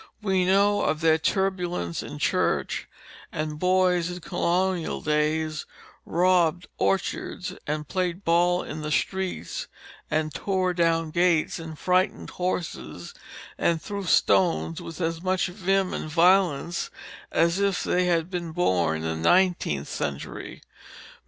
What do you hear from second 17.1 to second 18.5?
as if they had